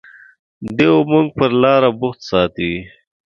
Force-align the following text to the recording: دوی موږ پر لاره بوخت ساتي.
دوی 0.77 1.01
موږ 1.11 1.25
پر 1.37 1.51
لاره 1.61 1.89
بوخت 1.99 2.21
ساتي. 2.29 2.71